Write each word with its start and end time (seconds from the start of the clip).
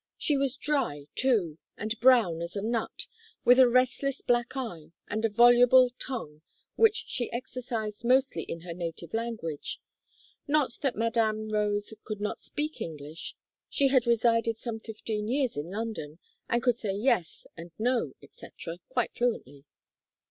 She 0.17 0.35
was 0.35 0.57
dry, 0.57 1.05
too, 1.13 1.59
and 1.77 1.99
brown 1.99 2.41
as 2.41 2.55
a 2.55 2.63
nut, 2.63 3.05
with 3.45 3.59
a 3.59 3.69
restless 3.69 4.21
black 4.23 4.57
eye, 4.57 4.93
and 5.07 5.23
a 5.23 5.29
voluble 5.29 5.91
tongue, 5.99 6.41
which 6.75 7.03
she 7.05 7.31
exercised 7.31 8.03
mostly 8.03 8.41
in 8.41 8.61
her 8.61 8.73
native 8.73 9.13
language 9.13 9.79
not 10.47 10.79
that 10.81 10.95
Madame 10.95 11.49
Rose 11.49 11.93
could 12.03 12.19
not 12.19 12.39
speak 12.39 12.81
English; 12.81 13.35
she 13.69 13.89
had 13.89 14.07
resided 14.07 14.57
some 14.57 14.79
fifteen 14.79 15.27
years 15.27 15.55
in 15.55 15.69
London, 15.69 16.17
and 16.49 16.63
could 16.63 16.77
say 16.77 16.95
'yes' 16.95 17.45
and 17.55 17.69
'no,' 17.77 18.15
&c., 18.31 18.47
quite 18.89 19.13
fluently. 19.13 19.65